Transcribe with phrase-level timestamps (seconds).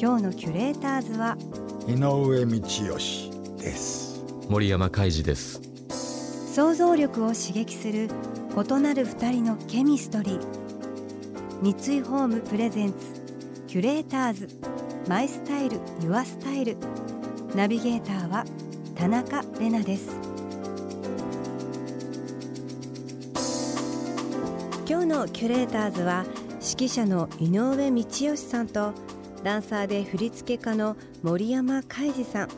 [0.00, 1.36] 今日のキュレーターズは
[1.88, 4.22] 井上道義です。
[4.48, 5.60] 森山海二です。
[6.54, 8.08] 想像力を刺激する
[8.54, 10.40] 異なる二人のケミストリー。
[11.62, 12.96] 三井ホームプレゼンツ
[13.66, 14.48] キュレーターズ。
[15.08, 16.76] マイスタイルユアスタイル。
[17.56, 18.44] ナビゲーターは
[18.94, 20.16] 田中れなです。
[24.88, 26.24] 今日のキュレーターズは
[26.60, 28.92] 指揮者の井上道義さんと
[29.42, 32.48] ダンサーで振付家の森山海二さん。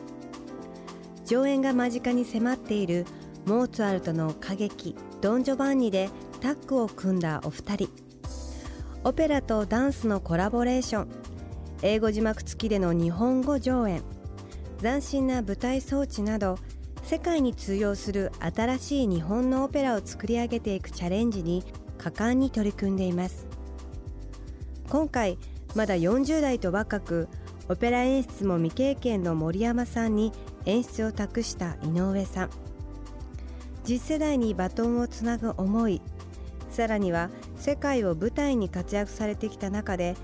[1.25, 3.05] 上演が間近に迫っている
[3.45, 6.09] モーツァルトの歌劇「ドン・ジョバンニ」で
[6.41, 7.89] タッグを組んだお二人。
[9.03, 11.07] オペラとダンスのコラボレーション。
[11.83, 14.03] 英語字幕付きでの日本語上演。
[14.81, 16.57] 斬新な舞台装置など
[17.03, 21.63] 世界に通用する新しい日本のオペラを作り上げていくチャレンジに
[21.97, 23.47] 果敢に取り組んでいます。
[24.89, 25.37] 今回
[25.75, 27.27] まだ40代と若く
[27.69, 30.33] オペラ演出も未経験の森山さんに
[30.65, 32.49] 演出を託した井上さん。
[33.83, 36.01] 次世代にバトンをつなぐ思い
[36.69, 40.15] さらには世界を舞台に活躍されてきた中で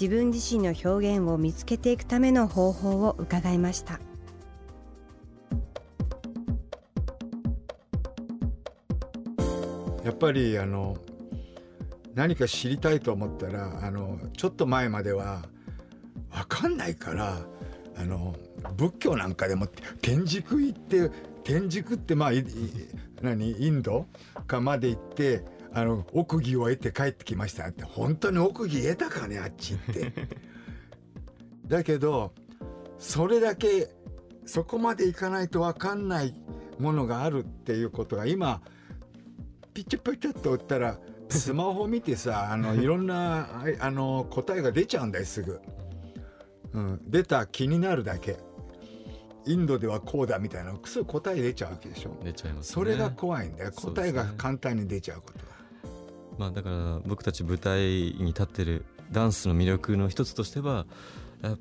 [0.00, 3.98] 自分自身の表現を見つけていくための方法を伺いました。
[10.04, 10.96] やっぱりあの
[12.16, 15.42] 何か知りたいと思ったらあのちょっと前までは
[16.30, 17.38] 分かんないから
[17.94, 18.34] あの
[18.76, 19.66] 仏教なんかでも
[20.00, 21.10] 天竺行って
[21.44, 22.30] 天竺ってまあ
[23.20, 24.06] 何インド
[24.46, 25.44] かまで行って
[25.74, 30.12] あの奥義を得て帰ってきましたって本当に奥義得たかねあっちって。
[31.68, 32.32] だけど
[32.98, 33.90] それだけ
[34.46, 36.34] そこまでいかないと分かんない
[36.78, 38.62] ものがあるっていうことが今
[39.74, 43.48] ピチャピチャと打ったらスマホ見てさ あのいろんな
[43.80, 45.60] あの答えが出ちゃうんだよすぐ、
[46.72, 48.38] うん、出た気になるだけ。
[49.48, 50.74] インドではこうだみたいな。
[50.84, 52.16] すぐ答え出ちゃうわけでしょ。
[52.24, 53.70] 出ちゃいます、ね、それが怖いんだよ。
[53.70, 55.48] 答えが簡単に出ちゃうことが、ね、
[56.36, 60.86] まあだから僕たち舞台に立ってるダンスの魅力の一つとしては
[61.42, 61.58] やっ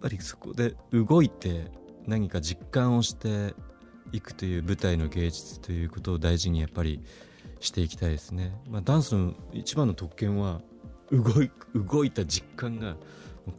[0.00, 1.70] ぱりそこで動いて
[2.06, 3.54] 何か実感をして
[4.12, 7.00] いくという舞台の芸術ということを大事にやっぱり
[7.64, 8.52] していきたいですね。
[8.68, 10.60] まあ、ダンスの一番の特権は
[11.10, 12.96] 動い動いた実感が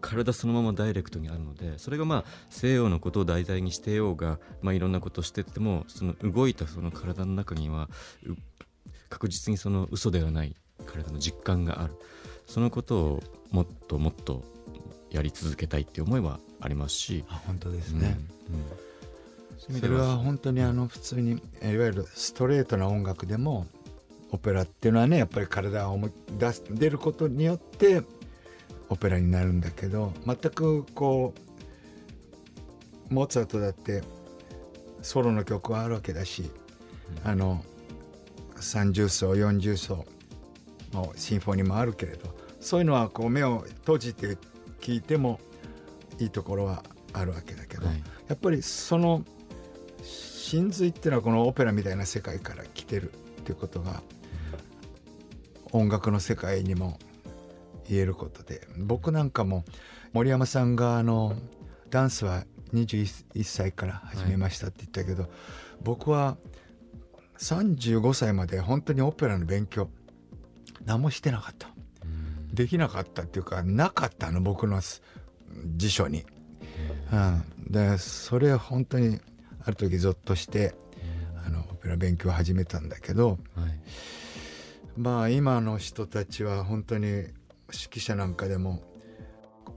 [0.01, 7.89] 体そのままダイレクトにあるのでそれがまあ西洋のことを題材にしてようが、まあ、いろんなことをしててもその動いたその体の中には
[9.09, 10.55] 確実にその嘘ではない
[10.85, 11.93] 体の実感がある。
[12.47, 14.43] そのことをもっともっと
[15.09, 17.23] やり続けたいっていう思いはありますし。
[17.29, 18.17] あ本当ですね、
[18.49, 18.55] うん。
[19.73, 19.79] うん。
[19.79, 23.65] それは本当にあの普通にいわゆるストレートな音楽でも
[24.31, 28.03] オペラっていうのはねやっぱり体を思い出す出ることによって
[28.89, 31.33] オペラになるんだけど全くこ
[33.09, 34.03] うモーツァルトだって
[35.01, 36.51] ソロの曲はあるわけだし、
[37.23, 37.63] うん、あの
[38.55, 40.05] 30奏40奏
[40.93, 44.37] のシンフォニーもあるけれどそういうのはこう目を閉じて
[44.79, 45.39] 聴いても
[46.19, 49.23] いいところはあるわけだけど、はい、やっぱりその
[50.03, 54.01] 真髄っていうのはこのオペラみたいな世界から来てるっていうことが
[55.75, 56.97] 音楽の世界にも
[57.89, 59.65] 言えることで僕なんかも
[60.13, 61.35] 森山さんがあの
[61.89, 65.31] ダンスは21歳から始めましたって言ったけど、はい、
[65.83, 66.37] 僕は
[67.39, 69.89] 35歳まで本当にオペラの勉強
[70.85, 71.69] 何もしてなかった、
[72.53, 74.81] できなかったっていうかなかったの僕の
[75.75, 76.25] 辞書に、
[77.11, 79.19] うん、でそれ本当に
[79.65, 80.73] ある時ゾッとして
[81.45, 83.37] あのオペラ勉強を始めたんだけど、はい、
[84.97, 87.31] まあ今の人たちは本当に指
[87.69, 88.81] 揮者なんかでも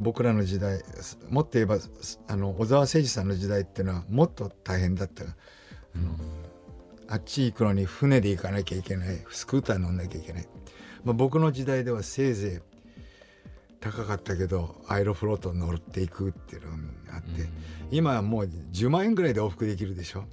[0.00, 0.80] 僕らの時代
[1.28, 1.78] もっと言えば
[2.28, 5.24] あの小沢誠二さんの時代っていうのはもっと大変だった。
[5.24, 5.28] あ
[5.98, 6.14] の
[7.10, 9.24] あっち行くのに船で行かなきゃいけない。
[9.30, 10.48] スクーター乗んなきゃいけない、
[11.04, 12.68] まあ、僕の時代ではせいぜい
[13.80, 16.70] 高かったけどアイロフロート乗っていくっていうの
[17.06, 17.48] があって、うん、
[17.90, 20.24] 今はもう10万円ぐらいで往復できるでしょ。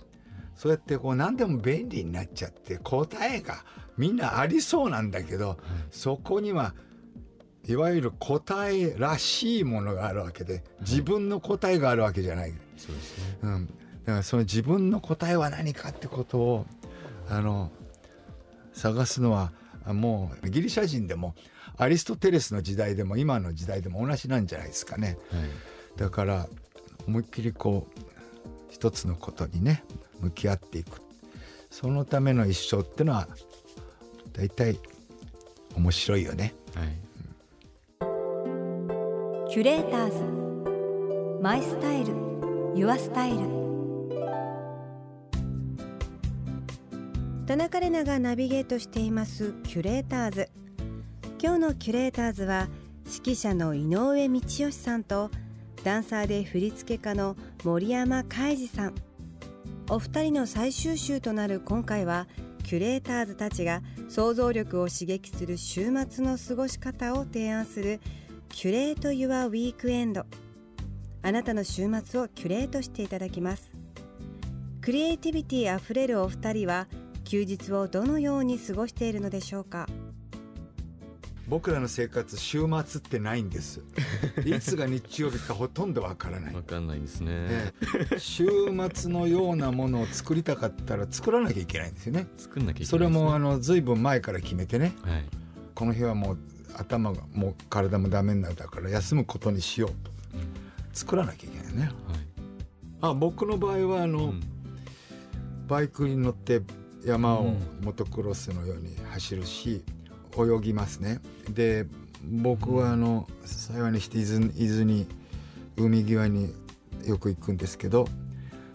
[0.55, 3.63] そうやってこう何でも便利になっちゃって答えが
[3.97, 5.57] みんなありそうなんだけど、
[5.91, 6.73] そこには
[7.67, 13.37] いわゆる答えらしいものがあるわけで自分の答えがあるわけじゃない、そうですね。
[13.43, 16.65] うん、だからその自分の答えは何かってことを
[17.29, 17.71] あの
[18.73, 19.51] 探すのは
[19.85, 21.35] もうギリシャ人でも
[21.77, 26.47] アリストテレスの時代でも今の時代でも同じなんじゃないですかね、はい、だから
[27.07, 28.01] 思いっきりこう
[28.69, 29.83] 一つのことにね
[30.19, 31.01] 向き合っていく。
[31.71, 33.27] そのための一生っていうのは
[34.35, 34.77] 大体
[35.75, 36.87] 面白いよね、はい。
[38.01, 41.41] うん、キュレーターズ。
[41.41, 42.13] マイスタイル。
[42.75, 43.37] ユアスタイル。
[47.47, 49.53] 田中れながナビゲートしています。
[49.63, 50.49] キュレーターズ。
[51.41, 52.67] 今日のキュレーターズは
[53.05, 55.29] 指揮者の井上道義さんと
[55.83, 58.95] ダンサーで振付家の森山海二さん。
[59.89, 62.27] お二人の最終週となる今回は
[62.65, 68.01] キュレーターズたちが想像力を刺激する週末の過ごし方を提案する
[68.49, 70.25] キュレート・ユア・ウィークエンド。
[71.21, 73.71] あなたの週末をキュレートしていただきます。
[74.81, 76.87] クリエイティビティあふれるお二人は
[77.23, 79.87] 休日をどのように過ごしているのでしょうか？
[81.47, 83.81] 僕らの生活週末ってないんです。
[84.45, 86.53] いつが日曜日かほとんどわからない。
[86.55, 87.73] わかんないですね、え
[88.13, 88.47] え、週
[88.93, 92.27] 末のようなものを作りたかったら作らなきゃいけないんですよね。
[92.37, 95.25] 作んなきゃいけない、ね、それもあの随分前から決めてね、はい、
[95.75, 96.37] この日はもう
[96.77, 100.41] 頭がもう体もダメになるだから休むことにしようと、うん、
[100.93, 101.91] 作らなきゃいけないね、はい、
[103.01, 104.41] あ僕の場合はあの、うん、
[105.67, 106.61] バイクに乗って
[107.05, 109.83] 山をモトクロスのように走るし、
[110.37, 111.85] 泳ぎますねで
[112.23, 115.07] 僕はあの幸いにして伊豆伊豆に
[115.77, 116.53] 海際に
[117.05, 118.07] よく行くんですけど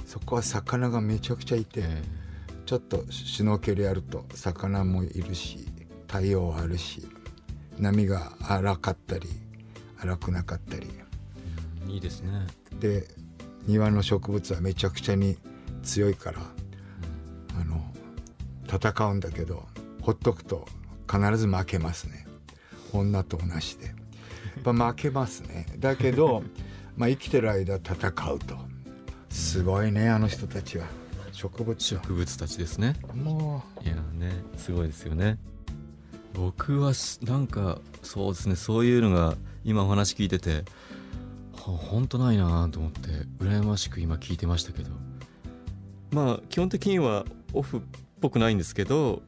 [0.07, 1.85] そこは魚がめちゃくちゃいて
[2.67, 5.67] ちょっとシュノーケルやると魚もいるし
[6.07, 7.07] 太陽あるし
[7.79, 9.29] 波が荒かったり
[9.99, 10.89] 荒くなかったり。
[11.89, 12.47] いいですね。
[12.79, 13.09] で
[13.67, 15.37] 庭の植物はめちゃくちゃに
[15.83, 16.39] 強いから
[17.61, 17.83] あの
[18.67, 19.67] 戦うんだけど
[20.01, 20.67] ほっとくと
[21.11, 22.27] 必ず負けますね
[22.93, 23.87] 女と同じで。
[23.87, 23.93] や
[24.61, 25.67] っぱ負けますね。
[25.79, 26.43] だけど、
[26.97, 28.57] まあ、生きてる間戦うと。
[29.31, 30.87] すごいねあの人たちは。
[31.33, 32.97] 植物植物たちですね。
[33.15, 33.85] もう。
[33.85, 35.39] いやねすごいですよね。
[36.35, 36.93] 僕は
[37.23, 40.65] なんかそうですねそういうのが今お話聞いてて
[41.53, 43.09] 本当ないなと思って
[43.39, 44.91] 羨ましく今聞いてましたけど。
[46.11, 47.81] まあ基本的にはオフっ
[48.21, 49.23] ぽくないんですけど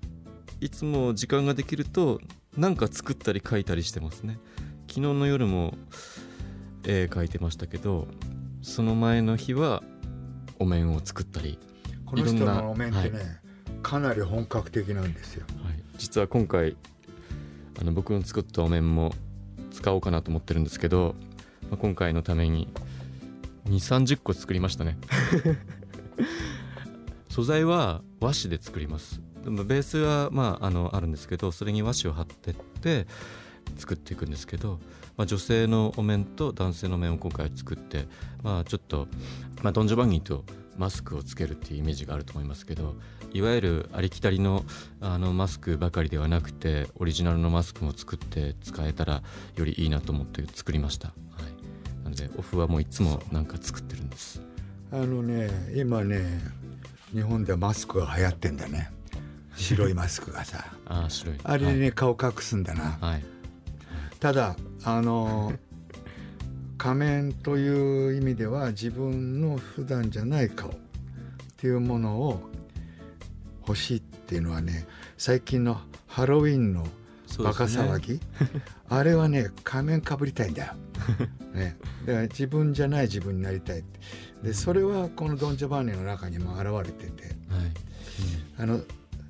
[0.61, 2.20] いつも時間ができると
[2.57, 4.39] 何か作ったり描いたりしてますね。
[4.89, 5.75] 昨日の夜も
[6.85, 8.09] 絵描いてましたけど
[8.61, 9.83] その前の日は
[10.59, 11.59] お面を作ったり
[12.05, 13.29] この人のお面ってね、はい、
[13.83, 16.77] かなり本格的なんですよ、はい、実は今回
[17.81, 19.13] あの僕の作ったお面も
[19.71, 21.15] 使おうかなと思ってるんですけど、
[21.71, 22.69] まあ、今回のために
[23.67, 24.99] 2 3 0個作りましたね。
[27.31, 33.06] 素材は和紙で作りますベースはまああのあるんですけどそれに和紙を貼ってって
[33.77, 34.79] 作っていくんですけど、
[35.17, 38.06] まあ、女性のお面と男性の面を今回作って、
[38.43, 39.09] まあ、ちょっと、
[39.62, 40.44] まあ、ドン・ジョバンギーと
[40.77, 42.94] マスクをつけるっていうイメージがあると思いますけど
[43.33, 44.65] いわゆるありきたりの
[45.00, 49.23] あのマスクばかりではなくてオリジナルのマスクも作って使えたら
[49.56, 51.15] よりいいなと思って作りました、は
[52.00, 54.43] い、なのでオフはもういつもなんか作ってるんです。
[54.91, 56.41] あのね今ね
[57.13, 58.91] 日本ではマスクが流行ってんだね
[59.63, 61.37] 白いマスクがさあ白い。
[61.43, 63.25] あれでね、はい、顔隠すんだな、はい、
[64.21, 65.53] ただあの
[66.77, 70.73] 仮面という意味では自分の普段じゃない顔っ
[71.57, 72.41] ていうものを
[73.69, 76.85] 欲しいっていうのはね最近のハロウィンの
[77.39, 78.21] バカ騒ぎ、ね、
[78.91, 80.75] あれはね仮面かぶりたいんだよ、
[81.55, 83.85] ね、だから自分じゃない自分になりたい
[84.43, 87.35] でそれはこのドン・ジョバンニの中にも現れてて、はい、
[88.59, 88.81] あの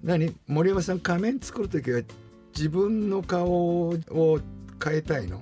[0.02, 0.34] 何？
[0.48, 2.00] 森山さん仮面作る時は
[2.56, 3.48] 自分の顔
[3.88, 3.96] を
[4.84, 5.40] 変えたいの？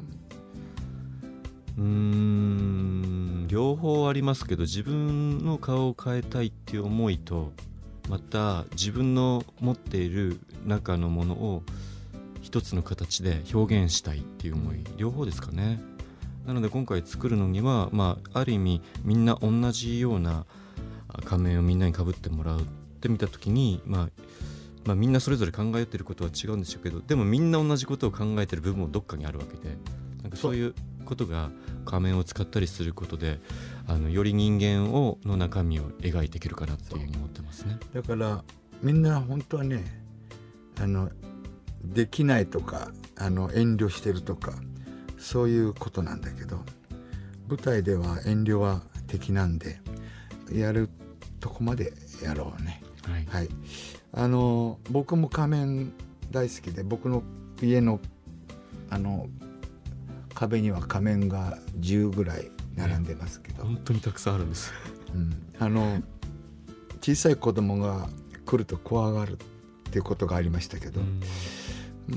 [1.79, 7.53] うん両方ありますけど自分の顔を変えたいっていう思いと
[8.11, 11.63] また自分の持っている中のものを
[12.43, 15.81] 一つの形で表現したいっていう思い両方ですかね。
[16.47, 20.45] なので今回作るのには、まあ、ある意味みんな同じような
[21.25, 22.65] 仮面をみんなにかぶってもらうっ
[23.01, 24.09] てみた時に、まあ、
[24.91, 29.77] まあ、みんなそれぞれ考えてることは違うんでしょうけどでもみんな同じことを考えてる部分もどっかにあるわけで
[30.23, 31.51] なんかそういうことが
[31.85, 33.39] 仮面を使ったりすることで
[33.87, 37.79] あのより人間をの中身を描いていけるかなっていうふうに思ってますね。
[37.95, 38.43] だから
[38.83, 39.85] みんな本当はね
[40.81, 41.09] あの
[41.85, 44.55] できないとかあの遠慮してるとか
[45.19, 46.65] そういうことなんだけど
[47.49, 49.81] 舞台では遠慮は敵なんで
[50.53, 50.91] やる
[51.39, 51.93] とこまで
[52.25, 52.83] やろうね。
[53.05, 53.49] はい、はい、
[54.13, 55.93] あの僕も仮面
[56.31, 57.23] 大好きで僕の
[57.63, 58.01] 家の
[58.91, 59.29] あの
[60.35, 64.73] 壁には仮面が10ぐらい並んでますけど、本当にたくさんあるんです、
[65.15, 66.03] うん、あの
[67.01, 68.09] 小さい子供が
[68.47, 71.01] 来ると怖がるっていうことがありましたけど、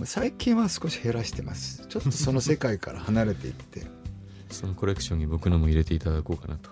[0.05, 1.87] 最近は少し減らしてます。
[1.87, 3.87] ちょっとその世界から離れていって。
[4.49, 6.69] そのコレクションに僕のも入れていただこうかなと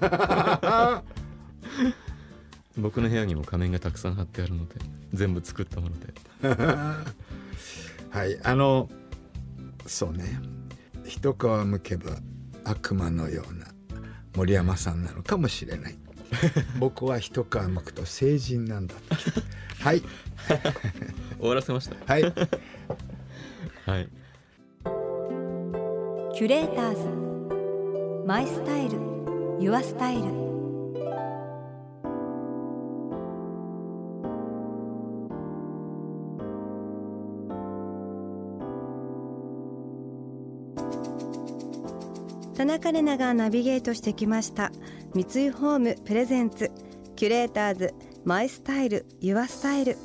[2.80, 4.76] 僕の部屋にも仮面がたくさん貼ってあるので
[5.12, 6.14] 全部作ったもので。
[8.10, 8.88] はいあの
[9.86, 10.40] そうね。
[11.04, 12.16] 一皮むけば
[12.64, 13.66] 悪魔のような
[14.36, 15.98] 森山さんなのかもしれない。
[16.78, 18.94] 僕は一皮むくと成人なんだ
[19.80, 20.02] はい。
[21.38, 21.96] 終わらせました。
[22.12, 22.22] はい。
[22.22, 24.08] はい。
[26.34, 28.26] キュレーターズ。
[28.26, 28.98] マイスタイル。
[29.58, 30.49] ユアスタイル
[42.60, 44.70] 田中玲奈がナビゲートしてきました。
[45.14, 46.70] 三井ホームプレゼンツ
[47.16, 47.94] キュレーターズ
[48.26, 49.96] マイスタイルユアスタイル。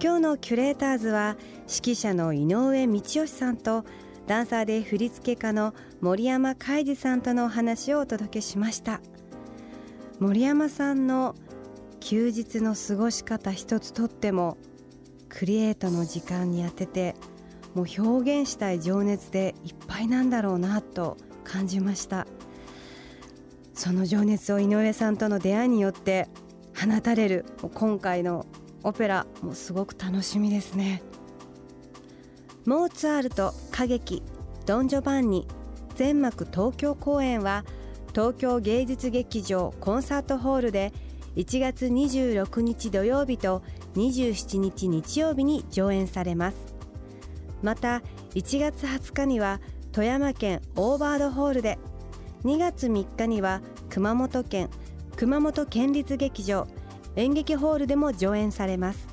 [0.00, 3.84] 今日のキュレーターズは指揮者の井上道義さんと
[4.28, 9.00] ダンサーで振付家の森山海二さんとのお話をお届けしました。
[10.20, 11.34] 森山さんの
[11.98, 14.56] 休日の過ごし方一つとっても
[15.28, 17.16] クリエイトの時間に当てて
[17.74, 21.16] もう表現したい情熱でいっぱいなんだろうなと
[21.50, 22.26] 感じました。
[23.74, 26.28] その情熱を井上さんとの出会いによって
[26.78, 28.46] 放たれる今回の
[28.84, 31.02] オペラもすごく楽しみですね。
[32.66, 34.22] モーツァルト歌劇
[34.66, 35.48] ドン・ジョバンニ
[35.96, 37.64] 全幕東京公演は
[38.10, 40.92] 東京芸術劇場コンサートホールで
[41.36, 43.62] 1月26日土曜日と
[43.94, 46.56] 27日日曜日に上演されます。
[47.62, 48.02] また
[48.34, 49.60] 1月20日には
[49.92, 51.76] 富山県オーバードホールで
[52.44, 54.70] 2月3日には熊本県
[55.16, 56.68] 熊本県立劇場
[57.16, 59.08] 演劇ホールでも上演されます。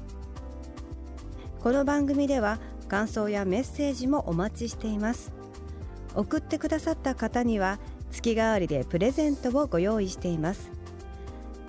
[1.61, 5.33] この番組では感想やメッセージもお待ちしています。
[6.13, 7.79] 送ってくださった方には
[8.11, 10.71] 月替わりでプレゼントをご用意しています。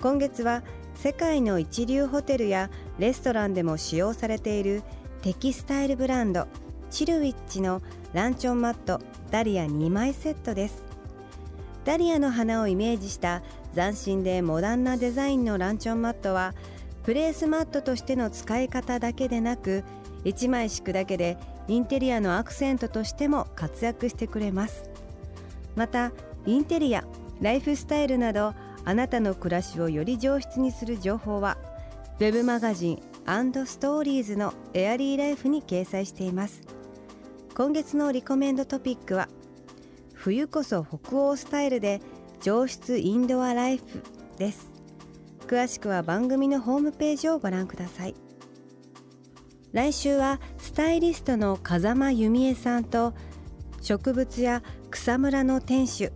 [0.01, 0.63] 今月は
[0.93, 4.83] 世界の一流ホテルやレストランでも使用されている
[5.23, 6.47] テキスタイルブランド
[6.89, 7.81] チルウィッチの
[8.13, 8.99] ランチョンマット
[9.31, 10.83] ダリア2枚セットです。
[11.85, 13.41] ダリアの花をイメージした
[13.73, 16.53] 斬新でモダンなデザインのランチョンマットは
[17.03, 19.83] プレースマットとしての使い方だけでなく
[20.25, 24.89] 1枚敷くだけでインテリアのアクセントとしても活躍してくれます。
[25.75, 26.11] また
[26.45, 27.03] インテリア
[27.41, 28.53] ライフスタイルなど
[28.85, 31.57] あなたの暮らしをより上質にする情報は
[32.19, 33.01] web マガジン
[33.65, 36.78] ストーリーズのエアリーライフに掲載しています。
[37.59, 39.27] 今月のリコメンドトピックは
[40.13, 41.99] 冬こそ北欧スタイルで
[42.41, 43.83] 上質インドアライフ
[44.37, 44.71] です。
[45.45, 48.15] 詳しくは番組のホームページをご覧ください。
[49.73, 53.13] 来週はスタイリストの風間由美恵さんと
[53.81, 56.13] 植物や草むらの店主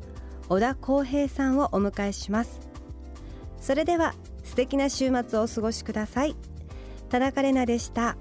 [0.47, 2.61] 小田康平さんをお迎えします。
[3.59, 6.37] それでは素敵な週末をお過ごしください。
[7.09, 8.15] 田中れなでした。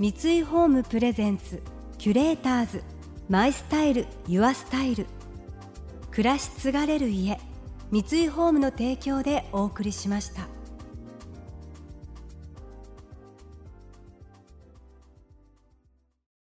[0.00, 1.62] 三井ホームプレゼンツ
[1.98, 2.82] キュレーターズ
[3.28, 5.06] マイスタイルユアスタイル
[6.10, 7.38] 暮らし継がれる家
[7.92, 10.48] 三井ホームの提供でお送りしました。